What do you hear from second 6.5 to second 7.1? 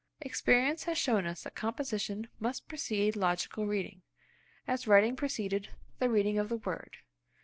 word.